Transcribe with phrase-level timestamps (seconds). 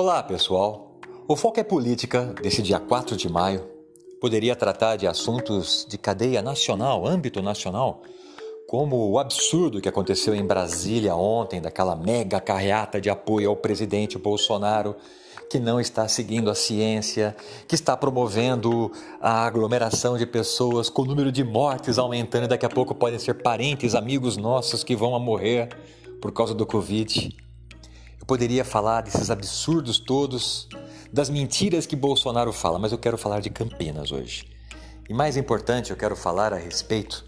[0.00, 0.92] Olá, pessoal.
[1.26, 3.68] O Foco é Política desse dia 4 de maio.
[4.20, 8.02] Poderia tratar de assuntos de cadeia nacional, âmbito nacional,
[8.68, 14.16] como o absurdo que aconteceu em Brasília ontem, daquela mega carreata de apoio ao presidente
[14.16, 14.94] Bolsonaro,
[15.50, 17.34] que não está seguindo a ciência,
[17.66, 22.64] que está promovendo a aglomeração de pessoas, com o número de mortes aumentando, e daqui
[22.64, 25.70] a pouco podem ser parentes, amigos nossos que vão a morrer
[26.20, 27.47] por causa do Covid.
[28.28, 30.68] Poderia falar desses absurdos todos,
[31.10, 34.44] das mentiras que Bolsonaro fala, mas eu quero falar de Campinas hoje.
[35.08, 37.24] E mais importante, eu quero falar a respeito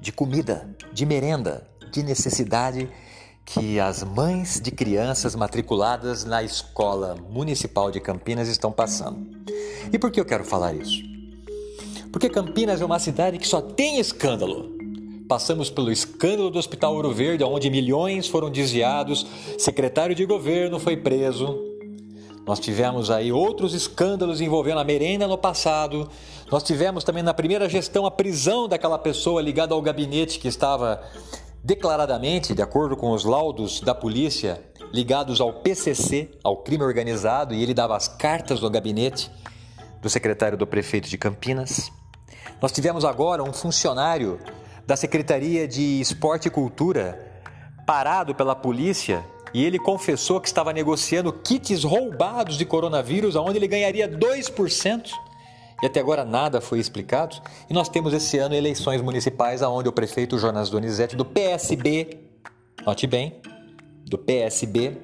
[0.00, 2.88] de comida, de merenda, de necessidade
[3.44, 9.26] que as mães de crianças matriculadas na escola municipal de Campinas estão passando.
[9.92, 11.02] E por que eu quero falar isso?
[12.12, 14.77] Porque Campinas é uma cidade que só tem escândalo.
[15.28, 19.26] Passamos pelo escândalo do Hospital Ouro Verde, onde milhões foram desviados,
[19.58, 21.54] secretário de governo foi preso.
[22.46, 26.08] Nós tivemos aí outros escândalos envolvendo a merenda no passado.
[26.50, 31.02] Nós tivemos também na primeira gestão a prisão daquela pessoa ligada ao gabinete que estava
[31.62, 34.62] declaradamente, de acordo com os laudos da polícia,
[34.94, 39.30] ligados ao PCC, ao crime organizado, e ele dava as cartas do gabinete
[40.00, 41.92] do secretário do prefeito de Campinas.
[42.62, 44.40] Nós tivemos agora um funcionário
[44.88, 47.20] da Secretaria de Esporte e Cultura
[47.86, 49.22] parado pela polícia
[49.52, 55.10] e ele confessou que estava negociando kits roubados de coronavírus, onde ele ganharia 2%.
[55.82, 57.36] E até agora nada foi explicado.
[57.68, 62.20] E nós temos esse ano eleições municipais, onde o prefeito Jonas Donizete, do PSB,
[62.86, 63.42] note bem,
[64.06, 64.96] do PSB,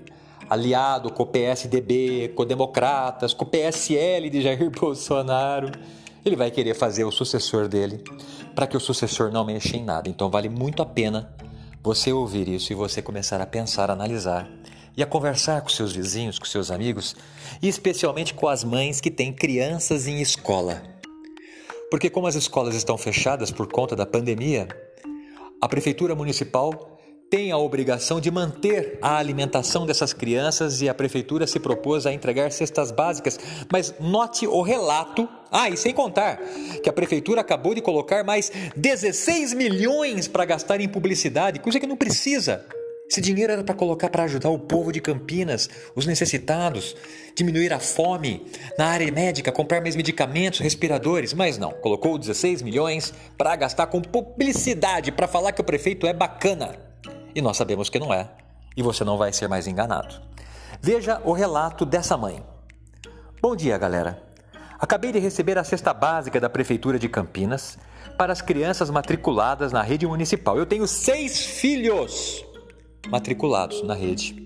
[0.48, 5.70] aliado com o PSDB, com Democratas, com o PSL de Jair Bolsonaro,
[6.25, 8.03] ele vai querer fazer o sucessor dele
[8.55, 10.08] para que o sucessor não mexa em nada.
[10.08, 11.34] Então vale muito a pena
[11.83, 14.48] você ouvir isso e você começar a pensar, analisar
[14.97, 17.14] e a conversar com seus vizinhos, com seus amigos
[17.61, 20.83] e especialmente com as mães que têm crianças em escola.
[21.90, 24.68] Porque como as escolas estão fechadas por conta da pandemia,
[25.61, 26.93] a prefeitura municipal
[27.34, 32.12] tem a obrigação de manter a alimentação dessas crianças e a prefeitura se propôs a
[32.12, 33.40] entregar cestas básicas.
[33.72, 35.28] Mas note o relato.
[35.50, 36.40] Ah, e sem contar
[36.80, 41.89] que a prefeitura acabou de colocar mais 16 milhões para gastar em publicidade, coisa que
[41.89, 42.64] não precisa.
[43.11, 46.94] Esse dinheiro era para colocar para ajudar o povo de Campinas, os necessitados,
[47.34, 48.46] diminuir a fome
[48.78, 54.00] na área médica, comprar mais medicamentos, respiradores, mas não, colocou 16 milhões para gastar com
[54.00, 56.93] publicidade, para falar que o prefeito é bacana.
[57.34, 58.30] E nós sabemos que não é,
[58.77, 60.14] e você não vai ser mais enganado.
[60.80, 62.45] Veja o relato dessa mãe.
[63.42, 64.22] Bom dia, galera.
[64.78, 67.78] Acabei de receber a cesta básica da Prefeitura de Campinas
[68.17, 70.56] para as crianças matriculadas na rede municipal.
[70.56, 72.44] Eu tenho seis filhos
[73.08, 74.44] matriculados na rede.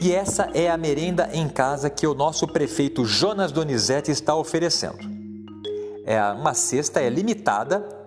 [0.00, 4.98] E essa é a merenda em casa que o nosso prefeito Jonas Donizete está oferecendo.
[6.06, 7.99] É uma cesta é limitada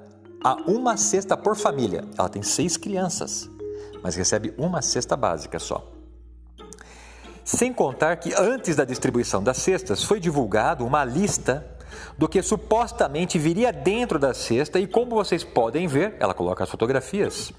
[0.44, 2.04] a uma cesta por família.
[2.18, 3.50] Ela tem seis crianças,
[4.02, 5.90] mas recebe uma cesta básica só.
[7.46, 11.66] Sem contar que antes da distribuição das cestas foi divulgado uma lista
[12.18, 16.70] do que supostamente viria dentro da cesta e como vocês podem ver, ela coloca as
[16.70, 17.52] fotografias.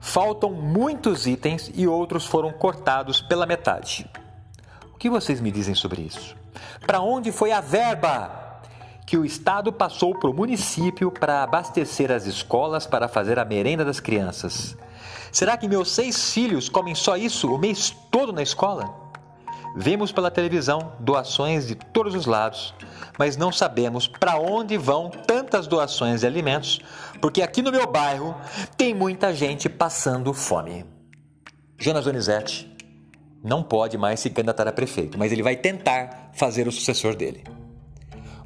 [0.00, 4.10] Faltam muitos itens e outros foram cortados pela metade.
[4.94, 6.36] O que vocês me dizem sobre isso?
[6.86, 8.49] Para onde foi a verba
[9.10, 13.84] que o Estado passou para o município para abastecer as escolas para fazer a merenda
[13.84, 14.76] das crianças.
[15.32, 18.88] Será que meus seis filhos comem só isso o mês todo na escola?
[19.74, 22.72] Vemos pela televisão doações de todos os lados,
[23.18, 26.80] mas não sabemos para onde vão tantas doações de alimentos,
[27.20, 28.36] porque aqui no meu bairro
[28.76, 30.86] tem muita gente passando fome.
[31.76, 32.72] Jonas Donizete
[33.42, 37.42] não pode mais se candidatar a prefeito, mas ele vai tentar fazer o sucessor dele.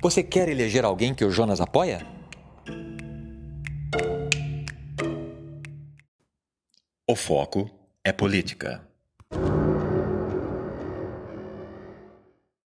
[0.05, 2.07] Você quer eleger alguém que o Jonas apoia?
[7.09, 7.71] O foco
[8.05, 8.87] é política.